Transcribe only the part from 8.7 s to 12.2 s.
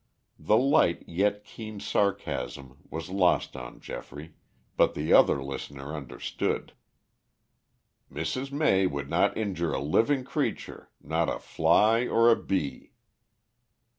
would not injure a living creature not a fly